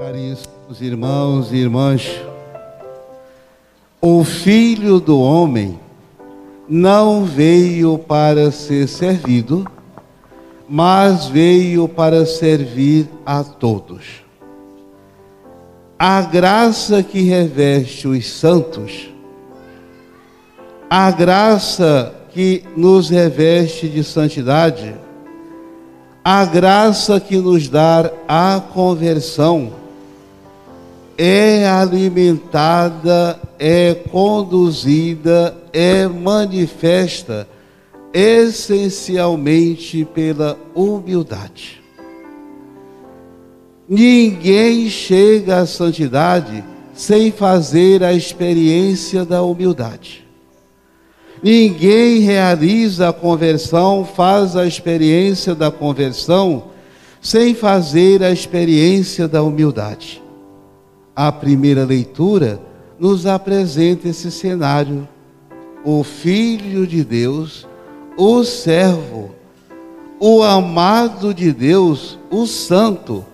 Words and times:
Caríssimos 0.00 0.80
irmãos 0.80 1.52
e 1.52 1.56
irmãs, 1.56 2.22
o 4.00 4.24
Filho 4.24 4.98
do 4.98 5.20
Homem 5.20 5.78
não 6.66 7.26
veio 7.26 7.98
para 7.98 8.50
ser 8.50 8.88
servido, 8.88 9.70
mas 10.66 11.26
veio 11.26 11.86
para 11.86 12.24
servir 12.24 13.10
a 13.26 13.44
todos. 13.44 14.24
A 15.98 16.22
graça 16.22 17.02
que 17.02 17.20
reveste 17.20 18.08
os 18.08 18.26
santos, 18.26 19.10
a 20.88 21.10
graça 21.10 22.14
que 22.30 22.64
nos 22.74 23.10
reveste 23.10 23.86
de 23.86 24.02
santidade, 24.02 24.94
a 26.24 26.42
graça 26.46 27.20
que 27.20 27.36
nos 27.36 27.68
dá 27.68 28.10
a 28.26 28.62
conversão, 28.72 29.78
é 31.22 31.68
alimentada, 31.68 33.38
é 33.58 33.92
conduzida, 33.92 35.54
é 35.70 36.08
manifesta 36.08 37.46
essencialmente 38.10 40.02
pela 40.06 40.58
humildade. 40.74 41.82
Ninguém 43.86 44.88
chega 44.88 45.58
à 45.58 45.66
santidade 45.66 46.64
sem 46.94 47.30
fazer 47.30 48.02
a 48.02 48.14
experiência 48.14 49.22
da 49.22 49.42
humildade. 49.42 50.26
Ninguém 51.42 52.20
realiza 52.20 53.10
a 53.10 53.12
conversão, 53.12 54.06
faz 54.06 54.56
a 54.56 54.66
experiência 54.66 55.54
da 55.54 55.70
conversão, 55.70 56.70
sem 57.20 57.54
fazer 57.54 58.22
a 58.22 58.30
experiência 58.30 59.28
da 59.28 59.42
humildade 59.42 60.19
a 61.14 61.30
primeira 61.30 61.84
leitura 61.84 62.60
nos 62.98 63.26
apresenta 63.26 64.08
esse 64.08 64.30
cenário. 64.30 65.08
O 65.84 66.04
Filho 66.04 66.86
de 66.86 67.02
Deus, 67.02 67.66
o 68.16 68.44
servo, 68.44 69.30
o 70.18 70.42
amado 70.42 71.32
de 71.32 71.52
Deus, 71.52 72.18
o 72.30 72.46
santo, 72.46 73.24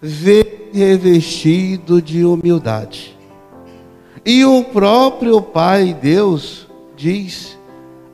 vê 0.00 0.70
revestido 0.72 2.00
de 2.00 2.24
humildade. 2.24 3.18
E 4.24 4.44
o 4.44 4.64
próprio 4.64 5.40
Pai 5.40 5.94
Deus 5.94 6.66
diz: 6.96 7.58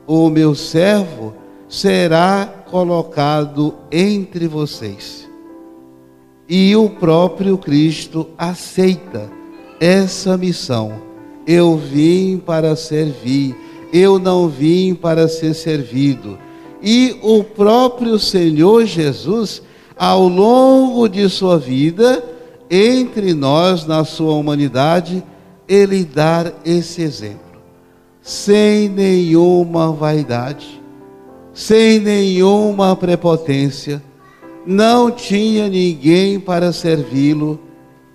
O 0.05 0.29
meu 0.29 0.55
servo 0.55 1.33
será 1.69 2.63
colocado 2.69 3.75
entre 3.91 4.47
vocês. 4.47 5.26
E 6.49 6.75
o 6.75 6.89
próprio 6.89 7.57
Cristo 7.57 8.27
aceita 8.37 9.29
essa 9.79 10.37
missão. 10.37 10.93
Eu 11.45 11.77
vim 11.77 12.37
para 12.37 12.75
servir, 12.75 13.55
eu 13.91 14.19
não 14.19 14.47
vim 14.47 14.93
para 14.93 15.27
ser 15.27 15.53
servido. 15.53 16.37
E 16.81 17.17
o 17.21 17.43
próprio 17.43 18.19
Senhor 18.19 18.85
Jesus, 18.85 19.61
ao 19.97 20.27
longo 20.27 21.07
de 21.07 21.27
sua 21.29 21.57
vida, 21.57 22.23
entre 22.69 23.33
nós, 23.33 23.85
na 23.85 24.03
sua 24.03 24.33
humanidade, 24.33 25.23
ele 25.67 26.03
dá 26.03 26.51
esse 26.65 27.01
exemplo. 27.01 27.39
Sem 28.21 28.89
nenhuma 28.89 29.91
vaidade, 29.91 30.81
sem 31.53 31.99
nenhuma 31.99 32.95
prepotência, 32.95 34.01
não 34.67 35.09
tinha 35.09 35.69
ninguém 35.69 36.37
para 36.37 36.73
servi-lo, 36.73 37.57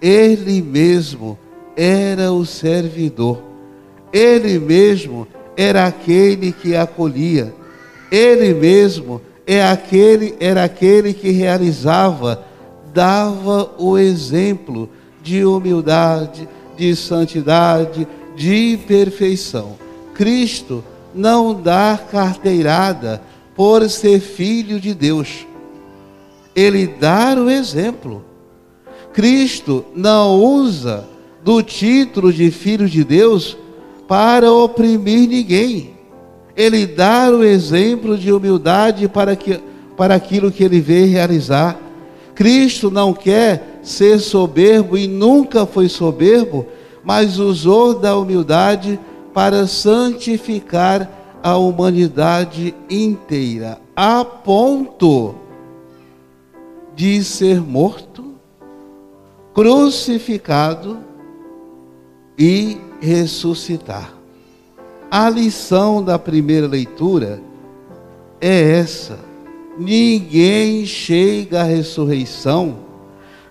ele 0.03 0.61
mesmo 0.61 1.39
era 1.75 2.31
o 2.31 2.45
servidor, 2.45 3.43
ele 4.13 4.59
mesmo 4.59 5.27
era 5.57 5.87
aquele 5.87 6.53
que 6.53 6.77
acolhia, 6.77 7.55
ele 8.11 8.53
mesmo 8.53 9.19
é 9.47 9.67
aquele, 9.67 10.35
era 10.39 10.63
aquele 10.63 11.15
que 11.15 11.31
realizava, 11.31 12.45
dava 12.93 13.71
o 13.79 13.97
exemplo 13.97 14.91
de 15.23 15.47
humildade, 15.47 16.47
de 16.77 16.95
santidade, 16.95 18.07
de 18.37 18.79
perfeição. 18.87 19.79
Cristo 20.13 20.85
não 21.15 21.55
dá 21.55 21.99
carteirada 22.11 23.23
por 23.55 23.89
ser 23.89 24.21
filho 24.21 24.79
de 24.79 24.93
Deus 24.93 25.47
ele 26.55 26.87
dá 26.87 27.35
o 27.35 27.51
exemplo. 27.51 28.25
Cristo 29.13 29.85
não 29.95 30.41
usa 30.41 31.07
do 31.45 31.63
título 31.63 32.33
de 32.33 32.51
filho 32.51 32.89
de 32.89 33.05
Deus 33.05 33.57
para 34.07 34.53
oprimir 34.53 35.29
ninguém. 35.29 35.93
Ele 36.57 36.87
dá 36.87 37.31
o 37.31 37.43
exemplo 37.43 38.17
de 38.17 38.33
humildade 38.33 39.09
para, 39.09 39.35
que, 39.35 39.61
para 39.97 40.15
aquilo 40.15 40.53
que 40.53 40.63
ele 40.63 40.81
vê 40.81 41.05
realizar. 41.05 41.79
Cristo 42.35 42.91
não 42.91 43.13
quer 43.13 43.81
ser 43.83 44.19
soberbo 44.19 44.97
e 44.97 45.07
nunca 45.07 45.67
foi 45.67 45.89
soberbo, 45.89 46.67
mas 47.03 47.39
usou 47.39 47.95
da 47.95 48.17
humildade 48.17 48.99
para 49.35 49.67
santificar 49.67 51.11
a 51.43 51.57
humanidade 51.57 52.75
inteira, 52.89 53.81
a 53.97 54.25
ponto 54.25 55.35
de 56.95 57.23
ser 57.25 57.61
morto, 57.61 58.35
crucificado 59.55 60.99
e 62.39 62.79
ressuscitar. 63.01 64.13
A 65.11 65.29
lição 65.29 66.03
da 66.03 66.19
primeira 66.19 66.67
leitura 66.67 67.43
é 68.41 68.79
essa: 68.79 69.19
ninguém 69.79 70.87
chega 70.87 71.61
à 71.61 71.65
ressurreição, 71.65 72.79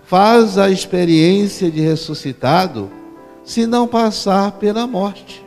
faz 0.02 0.58
a 0.58 0.70
experiência 0.70 1.70
de 1.70 1.80
ressuscitado, 1.80 2.90
se 3.44 3.66
não 3.66 3.86
passar 3.86 4.52
pela 4.52 4.86
morte. 4.86 5.44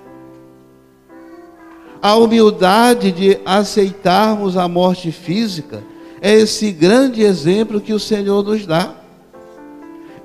A 2.01 2.15
humildade 2.15 3.11
de 3.11 3.39
aceitarmos 3.45 4.57
a 4.57 4.67
morte 4.67 5.11
física 5.11 5.83
é 6.25 6.33
esse 6.33 6.71
grande 6.71 7.21
exemplo 7.21 7.79
que 7.79 7.93
o 7.93 7.99
Senhor 7.99 8.43
nos 8.43 8.65
dá. 8.65 8.95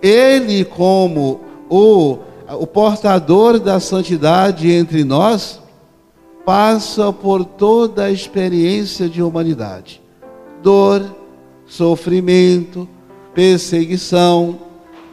Ele, 0.00 0.64
como 0.64 1.42
o, 1.68 2.16
o 2.58 2.66
portador 2.66 3.60
da 3.60 3.78
santidade 3.78 4.72
entre 4.72 5.04
nós, 5.04 5.60
passa 6.42 7.12
por 7.12 7.44
toda 7.44 8.04
a 8.04 8.10
experiência 8.10 9.10
de 9.10 9.22
humanidade: 9.22 10.00
dor, 10.62 11.04
sofrimento, 11.66 12.88
perseguição, 13.34 14.58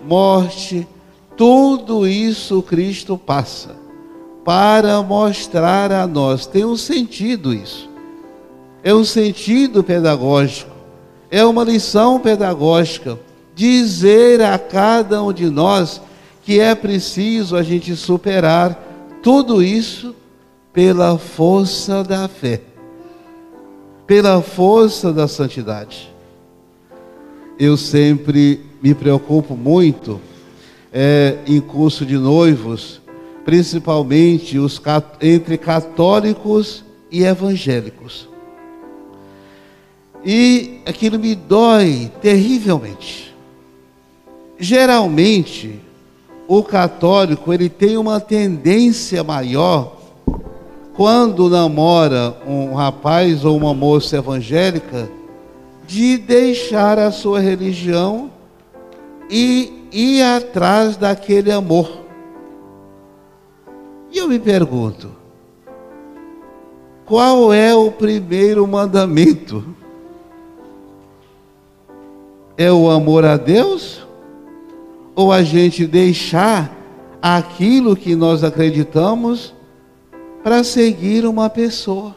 morte, 0.08 0.88
tudo 1.36 2.08
isso 2.08 2.62
Cristo 2.62 3.18
passa 3.18 3.76
para 4.46 5.02
mostrar 5.02 5.92
a 5.92 6.08
nós. 6.08 6.46
Tem 6.46 6.64
um 6.64 6.78
sentido 6.78 7.54
isso. 7.54 7.90
É 8.82 8.96
um 8.96 9.04
sentido 9.04 9.84
pedagógico 9.84 10.77
é 11.30 11.44
uma 11.44 11.64
lição 11.64 12.20
pedagógica 12.20 13.20
dizer 13.56 14.42
a 14.42 14.58
cada 14.58 15.22
um 15.24 15.34
de 15.34 15.50
nós 15.50 16.02
que 16.44 16.60
é 16.60 16.74
preciso 16.76 17.56
a 17.56 17.64
gente 17.64 17.96
superar 17.96 19.20
tudo 19.22 19.62
isso 19.62 20.16
pela 20.72 21.18
força 21.18 22.04
da 22.04 22.28
fé, 22.28 22.62
pela 24.06 24.42
força 24.42 25.12
da 25.12 25.28
santidade. 25.28 26.14
Eu 27.60 27.76
sempre 27.76 28.62
me 28.82 28.94
preocupo 28.94 29.56
muito 29.56 30.22
é, 30.94 31.40
em 31.48 31.60
curso 31.60 32.06
de 32.06 32.18
noivos, 32.18 33.02
principalmente 33.44 34.60
os, 34.60 34.80
entre 35.20 35.58
católicos 35.58 36.86
e 37.12 37.24
evangélicos. 37.24 38.30
E 40.26 40.82
aquilo 40.86 41.20
me 41.20 41.36
dói 41.36 42.12
terrivelmente. 42.22 43.36
Geralmente, 44.60 45.80
o 46.48 46.64
católico 46.64 47.54
ele 47.54 47.70
tem 47.70 47.98
uma 47.98 48.20
tendência 48.20 49.24
maior 49.24 49.98
quando 50.96 51.50
namora 51.50 52.36
um 52.48 52.74
rapaz 52.74 53.46
ou 53.46 53.56
uma 53.56 53.74
moça 53.74 54.18
evangélica 54.18 55.10
de 55.86 56.18
deixar 56.18 56.98
a 56.98 57.12
sua 57.12 57.40
religião 57.40 58.32
e 59.30 59.88
ir 59.92 60.24
atrás 60.24 60.98
daquele 60.98 61.52
amor. 61.52 62.02
E 64.12 64.18
eu 64.18 64.28
me 64.28 64.40
pergunto, 64.40 65.12
qual 67.06 67.54
é 67.54 67.76
o 67.76 67.92
primeiro 67.92 68.66
mandamento? 68.66 69.64
É 72.58 72.72
o 72.72 72.90
amor 72.90 73.24
a 73.24 73.38
Deus 73.38 74.06
ou 75.16 75.32
a 75.32 75.44
gente 75.44 75.86
deixar 75.86 76.76
aquilo 77.22 77.96
que 77.96 78.16
nós 78.16 78.44
acreditamos 78.44 79.54
para 80.44 80.64
seguir 80.64 81.26
uma 81.26 81.50
pessoa. 81.50 82.16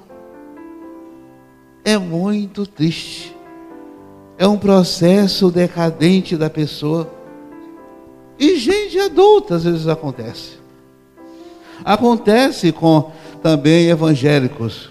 É 1.85 1.97
muito 1.99 2.67
triste. 2.67 3.37
É 4.39 4.47
um 4.47 4.59
processo 4.59 5.51
decadente 5.51 6.37
da 6.37 6.49
pessoa. 6.49 7.11
E 8.39 8.57
gente 8.57 8.99
adulta 8.99 9.57
às 9.57 9.65
vezes 9.65 9.89
acontece. 9.89 10.59
Acontece 11.85 12.73
com 12.73 13.11
também 13.43 13.89
evangélicos. 13.89 14.91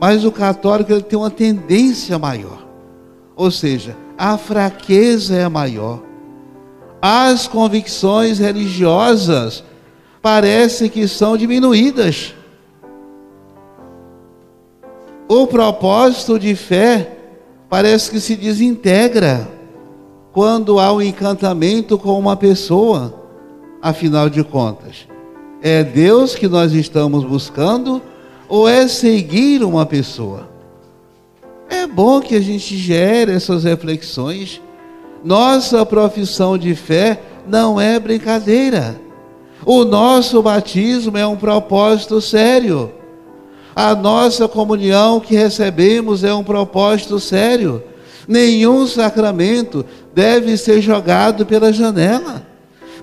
Mas 0.00 0.24
o 0.24 0.32
católico 0.32 0.92
ele 0.92 1.02
tem 1.02 1.18
uma 1.18 1.30
tendência 1.30 2.18
maior. 2.18 2.66
Ou 3.36 3.50
seja, 3.50 3.96
a 4.18 4.36
fraqueza 4.36 5.36
é 5.36 5.48
maior. 5.48 6.02
As 7.00 7.46
convicções 7.46 8.40
religiosas 8.40 9.62
parecem 10.20 10.90
que 10.90 11.06
são 11.06 11.36
diminuídas. 11.36 12.34
O 15.28 15.46
propósito 15.46 16.36
de 16.36 16.56
fé 16.56 17.16
parece 17.68 18.10
que 18.10 18.18
se 18.18 18.34
desintegra 18.34 19.48
quando 20.32 20.80
há 20.80 20.92
um 20.92 21.00
encantamento 21.00 21.96
com 21.96 22.18
uma 22.18 22.36
pessoa, 22.36 23.14
afinal 23.80 24.28
de 24.28 24.42
contas. 24.42 25.06
É 25.62 25.84
Deus 25.84 26.34
que 26.34 26.48
nós 26.48 26.72
estamos 26.72 27.24
buscando 27.24 28.02
ou 28.48 28.68
é 28.68 28.88
seguir 28.88 29.62
uma 29.62 29.86
pessoa? 29.86 30.57
Bom 31.92 32.20
que 32.20 32.34
a 32.34 32.40
gente 32.40 32.76
gere 32.76 33.32
essas 33.32 33.64
reflexões. 33.64 34.60
Nossa 35.24 35.84
profissão 35.84 36.56
de 36.56 36.74
fé 36.74 37.20
não 37.46 37.80
é 37.80 37.98
brincadeira. 37.98 39.00
O 39.64 39.84
nosso 39.84 40.40
batismo 40.42 41.16
é 41.16 41.26
um 41.26 41.36
propósito 41.36 42.20
sério. 42.20 42.92
A 43.74 43.94
nossa 43.94 44.48
comunhão 44.48 45.20
que 45.20 45.34
recebemos 45.34 46.24
é 46.24 46.32
um 46.32 46.44
propósito 46.44 47.18
sério. 47.18 47.82
Nenhum 48.26 48.86
sacramento 48.86 49.84
deve 50.14 50.56
ser 50.56 50.80
jogado 50.80 51.46
pela 51.46 51.72
janela. 51.72 52.46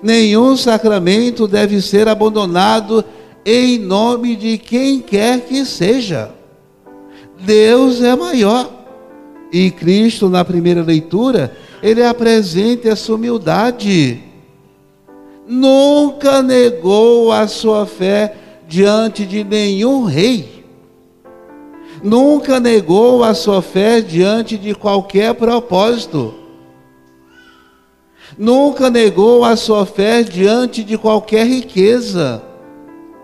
Nenhum 0.02 0.56
sacramento 0.56 1.48
deve 1.48 1.80
ser 1.80 2.08
abandonado 2.08 3.04
em 3.44 3.78
nome 3.78 4.36
de 4.36 4.58
quem 4.58 5.00
quer 5.00 5.40
que 5.40 5.64
seja. 5.64 6.30
Deus 7.40 8.02
é 8.02 8.14
maior. 8.14 8.75
E 9.52 9.70
Cristo, 9.70 10.28
na 10.28 10.44
primeira 10.44 10.82
leitura, 10.82 11.56
ele 11.82 12.02
apresenta 12.02 12.88
essa 12.88 13.14
humildade. 13.14 14.22
Nunca 15.46 16.42
negou 16.42 17.30
a 17.30 17.46
sua 17.46 17.86
fé 17.86 18.36
diante 18.68 19.24
de 19.24 19.44
nenhum 19.44 20.04
rei. 20.04 20.64
Nunca 22.02 22.58
negou 22.60 23.22
a 23.22 23.34
sua 23.34 23.62
fé 23.62 24.00
diante 24.00 24.58
de 24.58 24.74
qualquer 24.74 25.34
propósito 25.34 26.46
nunca 28.38 28.90
negou 28.90 29.44
a 29.44 29.56
sua 29.56 29.86
fé 29.86 30.22
diante 30.22 30.82
de 30.82 30.98
qualquer 30.98 31.46
riqueza 31.46 32.42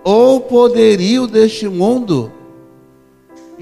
ou 0.05 0.41
poderio 0.41 1.27
deste 1.27 1.69
mundo. 1.69 2.33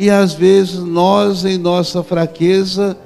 E 0.01 0.09
às 0.09 0.33
vezes 0.33 0.79
nós, 0.79 1.45
em 1.45 1.59
nossa 1.59 2.03
fraqueza, 2.03 2.97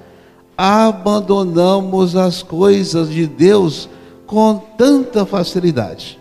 abandonamos 0.57 2.15
as 2.15 2.41
coisas 2.41 3.11
de 3.11 3.27
Deus 3.27 3.89
com 4.29 4.63
tanta 4.79 5.27
facilidade. 5.27 6.21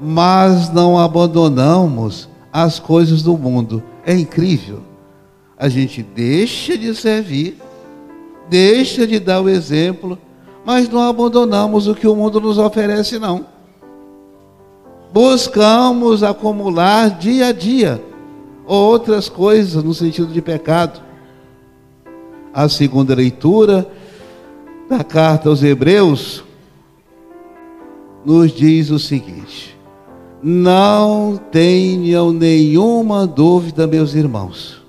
Mas 0.00 0.72
não 0.72 0.98
abandonamos 0.98 2.28
as 2.52 2.80
coisas 2.80 3.22
do 3.22 3.38
mundo. 3.38 3.80
É 4.04 4.12
incrível. 4.12 4.80
A 5.56 5.68
gente 5.68 6.02
deixa 6.02 6.76
de 6.76 6.92
servir, 6.92 7.56
deixa 8.50 9.06
de 9.06 9.20
dar 9.20 9.40
o 9.40 9.48
exemplo, 9.48 10.18
mas 10.64 10.88
não 10.88 11.02
abandonamos 11.02 11.86
o 11.86 11.94
que 11.94 12.08
o 12.08 12.16
mundo 12.16 12.40
nos 12.40 12.58
oferece, 12.58 13.16
não. 13.16 13.46
Buscamos 15.12 16.24
acumular 16.24 17.10
dia 17.10 17.46
a 17.46 17.52
dia 17.52 18.07
outras 18.68 19.28
coisas 19.28 19.82
no 19.82 19.94
sentido 19.94 20.32
de 20.32 20.42
pecado. 20.42 21.00
A 22.52 22.68
segunda 22.68 23.14
leitura 23.14 23.90
da 24.88 25.02
carta 25.02 25.48
aos 25.48 25.62
Hebreus 25.62 26.44
nos 28.24 28.52
diz 28.52 28.90
o 28.90 28.98
seguinte: 28.98 29.76
Não 30.42 31.40
tenham 31.50 32.32
nenhuma 32.32 33.26
dúvida, 33.26 33.86
meus 33.86 34.14
irmãos. 34.14 34.82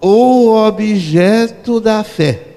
O 0.00 0.54
objeto 0.54 1.80
da 1.80 2.04
fé 2.04 2.48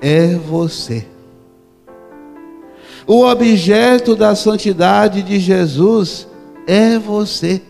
é 0.00 0.34
você. 0.36 1.06
O 3.06 3.26
objeto 3.26 4.16
da 4.16 4.34
santidade 4.34 5.22
de 5.22 5.38
Jesus 5.38 6.28
é 6.66 6.98
você. 6.98 7.62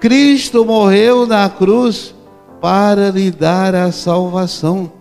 Cristo 0.00 0.64
morreu 0.64 1.26
na 1.26 1.48
cruz 1.48 2.14
para 2.60 3.10
lhe 3.10 3.30
dar 3.30 3.74
a 3.74 3.90
salvação. 3.90 4.92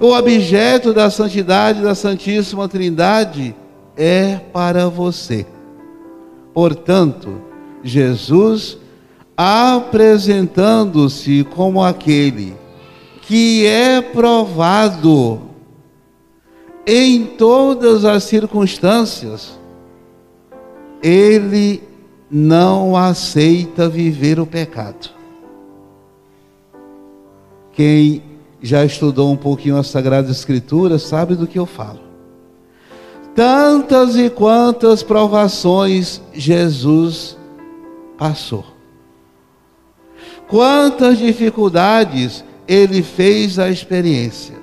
O 0.00 0.12
objeto 0.12 0.94
da 0.94 1.10
santidade 1.10 1.82
da 1.82 1.94
Santíssima 1.94 2.68
Trindade 2.68 3.54
é 3.96 4.36
para 4.52 4.88
você. 4.88 5.44
Portanto, 6.54 7.42
Jesus 7.82 8.78
apresentando-se 9.36 11.44
como 11.54 11.82
aquele 11.82 12.54
que 13.22 13.66
é 13.66 14.00
provado 14.00 15.42
em 16.86 17.24
todas 17.24 18.04
as 18.04 18.24
circunstâncias, 18.24 19.58
ele 21.02 21.82
não 22.30 22.96
aceita 22.96 23.88
viver 23.88 24.38
o 24.38 24.46
pecado. 24.46 25.10
Quem 27.72 28.22
já 28.62 28.84
estudou 28.84 29.32
um 29.32 29.36
pouquinho 29.36 29.76
a 29.76 29.82
Sagrada 29.82 30.30
Escritura 30.30 30.98
sabe 30.98 31.34
do 31.34 31.46
que 31.46 31.58
eu 31.58 31.66
falo. 31.66 32.00
Tantas 33.34 34.16
e 34.16 34.30
quantas 34.30 35.02
provações 35.02 36.22
Jesus 36.32 37.36
passou. 38.16 38.64
Quantas 40.48 41.18
dificuldades 41.18 42.44
ele 42.68 43.02
fez 43.02 43.58
a 43.58 43.70
experiência 43.70 44.54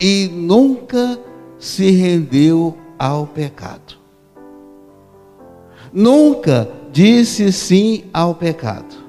e 0.00 0.30
nunca 0.32 1.18
se 1.58 1.90
rendeu 1.90 2.76
ao 2.98 3.26
pecado. 3.26 4.01
Nunca 5.92 6.68
disse 6.90 7.52
sim 7.52 8.04
ao 8.12 8.34
pecado. 8.34 9.02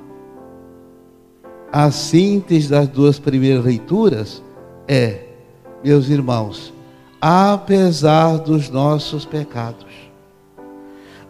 A 1.71 1.89
síntese 1.89 2.69
das 2.69 2.87
duas 2.87 3.17
primeiras 3.17 3.63
leituras 3.63 4.43
é, 4.87 5.21
meus 5.83 6.09
irmãos, 6.09 6.73
apesar 7.21 8.37
dos 8.37 8.69
nossos 8.69 9.25
pecados, 9.25 9.91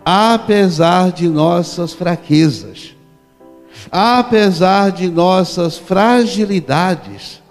apesar 0.03 1.12
de 1.12 1.29
nossas 1.29 1.93
fraquezas, 1.93 2.95
apesar 3.91 4.91
de 4.91 5.10
nossas 5.10 5.77
fragilidades, 5.77 7.41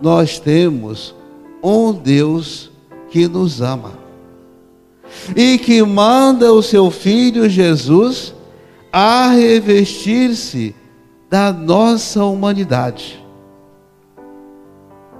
nós 0.00 0.38
temos 0.38 1.14
um 1.62 1.92
Deus 1.92 2.70
que 3.10 3.26
nos 3.26 3.60
ama 3.62 3.99
e 5.36 5.58
que 5.58 5.82
manda 5.82 6.52
o 6.52 6.62
seu 6.62 6.90
filho 6.90 7.48
Jesus 7.48 8.34
a 8.92 9.28
revestir-se 9.30 10.74
da 11.28 11.52
nossa 11.52 12.24
humanidade, 12.24 13.24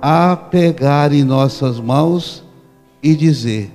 a 0.02 0.34
pegar 0.36 1.12
em 1.12 1.22
nossas 1.22 1.78
mãos 1.78 2.42
e 3.02 3.14
dizer: 3.14 3.70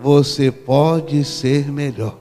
Você 0.00 0.50
pode 0.50 1.24
ser 1.24 1.70
melhor. 1.72 2.18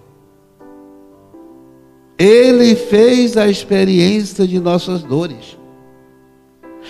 Ele 2.17 2.75
fez 2.75 3.35
a 3.35 3.47
experiência 3.47 4.47
de 4.47 4.59
nossas 4.59 5.01
dores. 5.01 5.57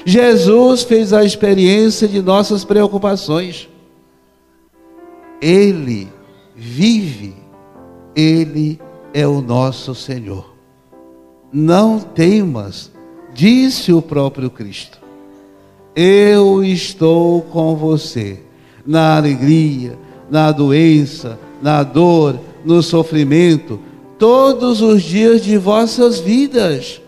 Jesus 0.05 0.83
fez 0.83 1.13
a 1.13 1.23
experiência 1.23 2.07
de 2.07 2.21
nossas 2.21 2.63
preocupações. 2.63 3.69
Ele 5.41 6.09
vive, 6.63 7.33
Ele 8.15 8.79
é 9.15 9.25
o 9.25 9.41
nosso 9.41 9.95
Senhor. 9.95 10.53
Não 11.51 11.99
temas, 11.99 12.91
disse 13.33 13.91
o 13.91 13.99
próprio 13.99 14.47
Cristo. 14.47 14.99
Eu 15.95 16.63
estou 16.63 17.41
com 17.41 17.75
você 17.75 18.41
na 18.85 19.17
alegria, 19.17 19.97
na 20.29 20.51
doença, 20.51 21.39
na 21.63 21.81
dor, 21.81 22.39
no 22.63 22.83
sofrimento, 22.83 23.79
todos 24.19 24.81
os 24.81 25.01
dias 25.01 25.41
de 25.41 25.57
vossas 25.57 26.19
vidas. 26.19 27.01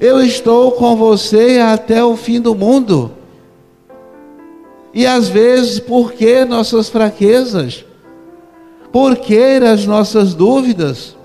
Eu 0.00 0.20
estou 0.20 0.72
com 0.72 0.96
você 0.96 1.60
até 1.60 2.04
o 2.04 2.16
fim 2.16 2.40
do 2.40 2.52
mundo. 2.52 3.12
E 4.92 5.06
às 5.06 5.28
vezes, 5.28 5.78
por 5.78 6.12
que 6.12 6.44
nossas 6.44 6.88
fraquezas? 6.88 7.84
Por 8.92 9.16
que 9.16 9.60
as 9.62 9.86
nossas 9.86 10.34
dúvidas? 10.34 11.16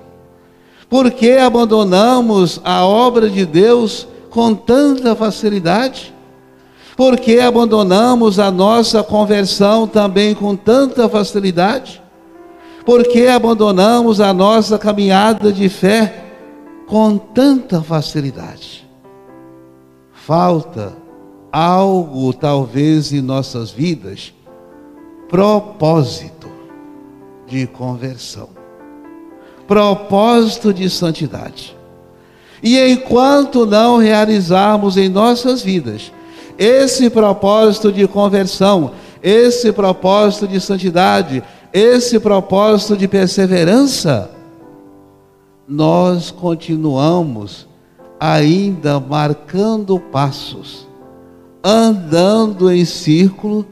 Por 0.89 1.10
que 1.12 1.32
abandonamos 1.32 2.62
a 2.63 2.86
obra 2.86 3.29
de 3.29 3.46
Deus 3.46 4.08
com 4.29 4.53
tanta 4.53 5.15
facilidade? 5.15 6.13
Por 6.96 7.17
que 7.17 7.39
abandonamos 7.39 8.38
a 8.38 8.51
nossa 8.51 9.01
conversão 9.01 9.88
também 9.88 10.36
com 10.36 10.55
tanta 10.55 11.10
facilidade? 11.10 12.01
Por 12.86 13.08
que 13.08 13.27
abandonamos 13.27 14.20
a 14.20 14.34
nossa 14.34 14.77
caminhada 14.77 15.51
de 15.51 15.70
fé 15.70 16.25
com 16.86 17.17
tanta 17.17 17.82
facilidade? 17.82 18.88
Falta 20.12 20.93
algo, 21.51 22.34
talvez, 22.34 23.12
em 23.13 23.22
nossas 23.22 23.72
vidas, 23.72 24.34
propósito 25.29 26.42
de 27.53 27.67
conversão, 27.67 28.50
propósito 29.67 30.74
de 30.74 30.89
santidade. 30.89 31.77
E 32.63 32.79
enquanto 32.79 33.63
não 33.63 33.98
realizarmos 33.98 34.98
em 34.98 35.07
nossas 35.07 35.62
vidas 35.62 36.12
esse 36.57 37.12
propósito 37.12 37.91
de 37.91 38.07
conversão, 38.07 38.91
esse 39.22 39.72
propósito 39.72 40.48
de 40.48 40.60
santidade, 40.60 41.43
esse 41.72 42.19
propósito 42.19 42.98
de 42.98 43.07
perseverança, 43.07 44.31
nós 45.67 46.31
continuamos 46.31 47.67
ainda 48.19 49.00
marcando 49.00 50.00
passos, 50.00 50.88
andando 51.63 52.72
em 52.72 52.83
círculo, 52.83 53.63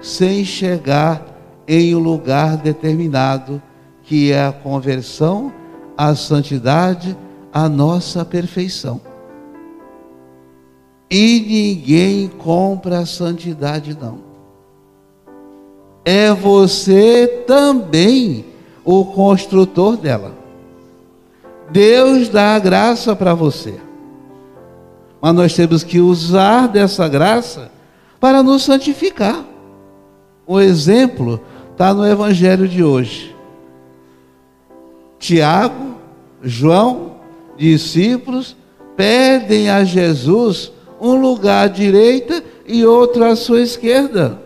sem 0.00 0.42
chegar 0.42 1.35
em 1.66 1.94
um 1.94 1.98
lugar 1.98 2.56
determinado, 2.56 3.60
que 4.02 4.32
é 4.32 4.46
a 4.46 4.52
conversão, 4.52 5.52
a 5.96 6.14
santidade, 6.14 7.16
a 7.52 7.68
nossa 7.68 8.24
perfeição. 8.24 9.00
E 11.10 11.40
ninguém 11.40 12.28
compra 12.28 13.00
a 13.00 13.06
santidade, 13.06 13.96
não. 14.00 14.18
É 16.04 16.32
você 16.32 17.44
também 17.46 18.44
o 18.84 19.04
construtor 19.04 19.96
dela. 19.96 20.32
Deus 21.70 22.28
dá 22.28 22.54
a 22.54 22.58
graça 22.58 23.16
para 23.16 23.34
você. 23.34 23.74
Mas 25.20 25.34
nós 25.34 25.54
temos 25.54 25.82
que 25.82 26.00
usar 26.00 26.68
dessa 26.68 27.08
graça 27.08 27.70
para 28.20 28.42
nos 28.42 28.62
santificar. 28.62 29.44
O 30.46 30.60
exemplo 30.60 31.40
está 31.76 31.92
no 31.92 32.06
Evangelho 32.06 32.66
de 32.66 32.82
hoje. 32.82 33.36
Tiago, 35.18 35.96
João, 36.42 37.16
discípulos, 37.54 38.56
pedem 38.96 39.68
a 39.68 39.84
Jesus 39.84 40.72
um 40.98 41.14
lugar 41.16 41.66
à 41.66 41.68
direita 41.68 42.42
e 42.66 42.82
outro 42.86 43.22
à 43.24 43.36
sua 43.36 43.60
esquerda. 43.60 44.40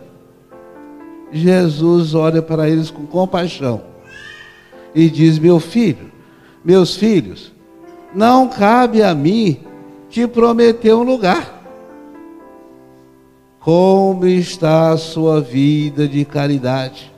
Jesus 1.31 2.13
olha 2.13 2.41
para 2.41 2.69
eles 2.69 2.91
com 2.91 3.05
compaixão 3.05 3.81
e 4.93 5.09
diz: 5.09 5.39
Meu 5.39 5.57
filho, 5.57 6.11
meus 6.65 6.97
filhos, 6.97 7.53
não 8.13 8.49
cabe 8.49 9.01
a 9.01 9.15
mim 9.15 9.61
te 10.09 10.27
prometer 10.27 10.93
um 10.93 11.03
lugar. 11.03 11.61
Como 13.57 14.27
está 14.27 14.89
a 14.89 14.97
sua 14.97 15.39
vida 15.39 16.09
de 16.09 16.25
caridade? 16.25 17.10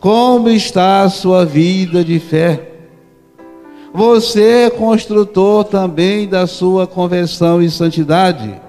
Como 0.00 0.48
está 0.48 1.02
a 1.02 1.10
sua 1.10 1.44
vida 1.44 2.04
de 2.04 2.20
fé? 2.20 2.72
Você 3.92 4.66
é 4.66 4.70
construtor 4.70 5.64
também 5.64 6.28
da 6.28 6.46
sua 6.46 6.86
conversão 6.86 7.60
e 7.60 7.68
santidade. 7.68 8.60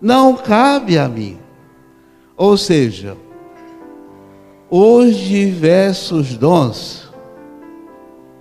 Não 0.00 0.36
cabe 0.36 0.98
a 0.98 1.08
mim. 1.08 1.38
Ou 2.36 2.56
seja, 2.56 3.16
os 4.70 5.16
diversos 5.16 6.36
dons 6.36 7.10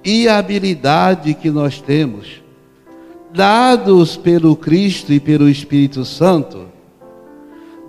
e 0.03 0.27
habilidade 0.27 1.33
que 1.33 1.49
nós 1.49 1.81
temos, 1.81 2.43
dados 3.33 4.15
pelo 4.15 4.55
Cristo 4.55 5.11
e 5.11 5.19
pelo 5.19 5.49
Espírito 5.49 6.05
Santo, 6.05 6.67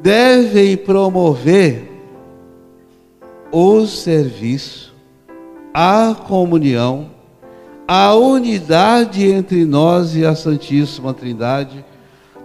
devem 0.00 0.76
promover 0.76 1.95
o 3.58 3.86
serviço, 3.86 4.94
a 5.72 6.14
comunhão, 6.28 7.08
a 7.88 8.14
unidade 8.14 9.26
entre 9.26 9.64
nós 9.64 10.14
e 10.14 10.26
a 10.26 10.34
Santíssima 10.34 11.14
Trindade, 11.14 11.82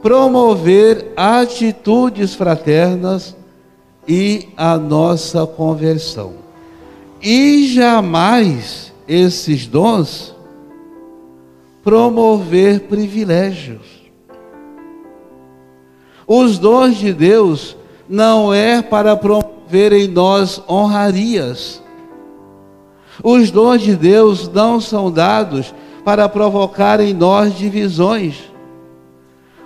promover 0.02 1.12
atitudes 1.18 2.34
fraternas 2.34 3.36
e 4.08 4.48
a 4.56 4.78
nossa 4.78 5.46
conversão. 5.46 6.36
E 7.22 7.68
jamais 7.68 8.94
esses 9.06 9.68
dons 9.68 10.34
promover 11.84 12.84
privilégios. 12.84 13.86
Os 16.26 16.58
dons 16.58 16.96
de 16.96 17.12
Deus 17.12 17.76
não 18.08 18.54
é 18.54 18.82
para 18.82 19.18
promover 19.18 19.51
em 19.74 20.08
nós 20.08 20.62
honrarias 20.70 21.82
os 23.24 23.52
dons 23.52 23.82
de 23.82 23.96
Deus 23.96 24.48
não 24.48 24.80
são 24.82 25.12
dados 25.12 25.74
para 26.04 26.28
provocar 26.28 27.00
em 27.00 27.14
nós 27.14 27.56
divisões. 27.56 28.52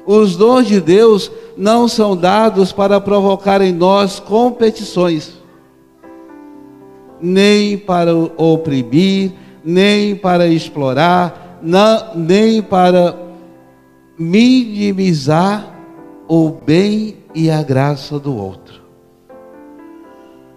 Os 0.06 0.36
dons 0.36 0.68
de 0.68 0.82
Deus 0.82 1.32
não 1.58 1.88
são 1.88 2.16
dados 2.16 2.72
para 2.72 3.00
provocar 3.00 3.62
em 3.62 3.72
nós 3.72 4.20
competições, 4.20 5.34
nem 7.22 7.78
para 7.78 8.14
oprimir, 8.16 9.32
nem 9.64 10.16
para 10.16 10.48
explorar, 10.48 11.60
não, 11.62 12.14
nem 12.16 12.62
para 12.62 13.18
minimizar 14.18 15.74
o 16.28 16.50
bem 16.50 17.18
e 17.34 17.50
a 17.50 17.64
graça 17.64 18.20
do 18.20 18.36
outro. 18.36 18.65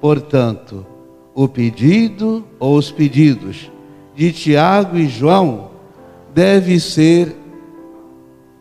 Portanto, 0.01 0.87
o 1.35 1.49
pedido 1.49 2.45
ou 2.59 2.77
os 2.77 2.91
pedidos 2.91 3.71
de 4.15 4.33
Tiago 4.33 4.97
e 4.97 5.09
João 5.09 5.71
deve 6.35 6.79
ser 6.81 7.37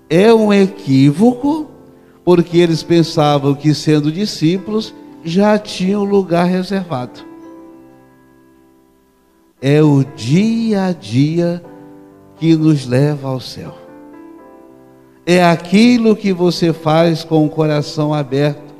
é 0.09 0.33
um 0.33 0.53
equívoco, 0.53 1.67
porque 2.23 2.57
eles 2.57 2.81
pensavam 2.81 3.53
que 3.53 3.73
sendo 3.73 4.11
discípulos 4.11 4.93
já 5.23 5.57
tinham 5.57 6.03
lugar 6.03 6.45
reservado. 6.45 7.25
É 9.61 9.81
o 9.81 10.03
dia 10.15 10.85
a 10.85 10.91
dia 10.91 11.63
que 12.37 12.55
nos 12.55 12.85
leva 12.85 13.27
ao 13.27 13.39
céu. 13.39 13.75
É 15.25 15.43
aquilo 15.43 16.15
que 16.15 16.31
você 16.31 16.71
faz 16.71 17.23
com 17.23 17.45
o 17.45 17.49
coração 17.49 18.13
aberto, 18.13 18.73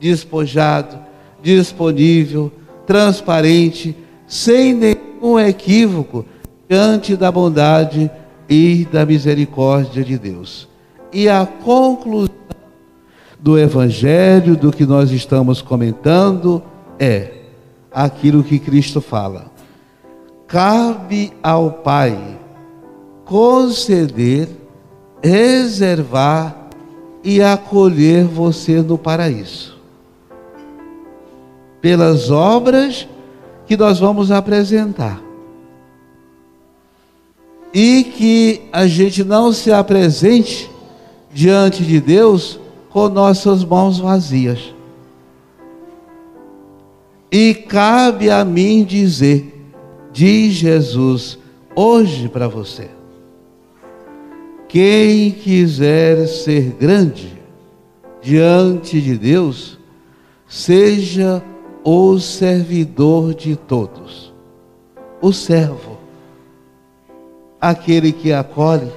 despojado, 0.00 0.98
disponível, 1.42 2.50
transparente, 2.86 3.96
sem 4.26 4.72
nenhum 4.72 5.38
equívoco, 5.38 6.24
diante 6.68 7.16
da 7.16 7.30
bondade 7.30 8.10
e 8.48 8.86
da 8.90 9.04
misericórdia 9.04 10.02
de 10.02 10.18
Deus. 10.18 10.68
E 11.12 11.28
a 11.28 11.44
conclusão 11.44 12.32
do 13.38 13.58
Evangelho, 13.58 14.56
do 14.56 14.70
que 14.70 14.86
nós 14.86 15.10
estamos 15.10 15.60
comentando, 15.60 16.62
é 16.98 17.32
aquilo 17.90 18.44
que 18.44 18.58
Cristo 18.58 19.00
fala. 19.00 19.50
Cabe 20.46 21.32
ao 21.42 21.70
Pai 21.70 22.38
conceder, 23.24 24.48
reservar 25.22 26.68
e 27.24 27.40
acolher 27.42 28.24
você 28.24 28.82
no 28.82 28.98
paraíso 28.98 29.71
pelas 31.82 32.30
obras 32.30 33.08
que 33.66 33.76
nós 33.76 33.98
vamos 33.98 34.30
apresentar. 34.30 35.20
E 37.74 38.04
que 38.04 38.62
a 38.72 38.86
gente 38.86 39.24
não 39.24 39.52
se 39.52 39.72
apresente 39.72 40.70
diante 41.32 41.82
de 41.82 42.00
Deus 42.00 42.60
com 42.90 43.08
nossas 43.08 43.64
mãos 43.64 43.98
vazias. 43.98 44.72
E 47.30 47.54
cabe 47.54 48.30
a 48.30 48.44
mim 48.44 48.84
dizer, 48.84 49.72
diz 50.12 50.52
Jesus, 50.52 51.38
hoje 51.74 52.28
para 52.28 52.46
você: 52.46 52.90
quem 54.68 55.30
quiser 55.30 56.28
ser 56.28 56.76
grande 56.78 57.32
diante 58.20 59.00
de 59.00 59.16
Deus, 59.16 59.78
seja 60.46 61.42
o 61.84 62.18
servidor 62.18 63.34
de 63.34 63.56
todos, 63.56 64.32
o 65.20 65.32
servo, 65.32 65.98
aquele 67.60 68.12
que 68.12 68.32
acolhe, 68.32 68.90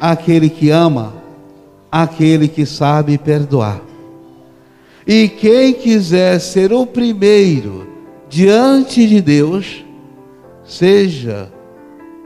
aquele 0.00 0.48
que 0.48 0.70
ama, 0.70 1.14
aquele 1.90 2.48
que 2.48 2.64
sabe 2.66 3.18
perdoar. 3.18 3.80
E 5.06 5.28
quem 5.28 5.72
quiser 5.72 6.38
ser 6.40 6.72
o 6.72 6.84
primeiro 6.86 7.88
diante 8.28 9.06
de 9.06 9.22
Deus, 9.22 9.84
seja 10.64 11.50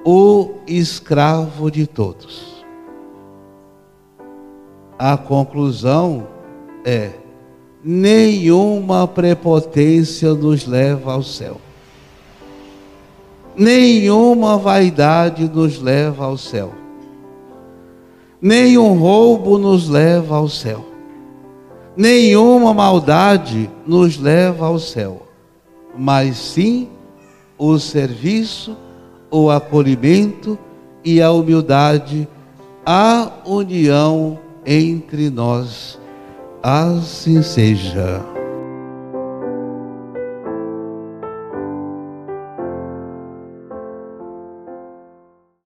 o 0.04 0.54
escravo 0.66 1.71
de 1.71 1.87
todos. 1.87 2.64
A 4.99 5.16
conclusão 5.16 6.26
é: 6.85 7.12
nenhuma 7.85 9.07
prepotência 9.09 10.35
nos 10.35 10.67
leva 10.67 11.12
ao 11.12 11.23
céu. 11.23 11.61
Nenhuma 13.57 14.57
vaidade 14.57 15.49
nos 15.49 15.81
leva 15.81 16.25
ao 16.25 16.39
céu. 16.39 16.73
Nenhum 18.41 18.95
roubo 18.95 19.59
nos 19.59 19.89
leva 19.89 20.37
ao 20.37 20.49
céu 20.49 20.93
nenhuma 21.97 22.73
maldade 22.73 23.71
nos 23.87 24.19
leva 24.19 24.67
ao 24.67 24.79
céu, 24.79 25.23
mas 25.97 26.37
sim 26.37 26.89
o 27.59 27.79
serviço, 27.79 28.77
o 29.31 29.51
acolhimento 29.51 30.59
e 31.05 31.21
a 31.21 31.31
humildade, 31.31 32.29
a 32.85 33.31
união 33.45 34.39
entre 34.65 35.31
nós. 35.31 35.99
Assim 36.62 37.42
seja. 37.42 38.32